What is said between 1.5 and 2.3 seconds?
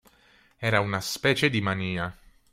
di mania.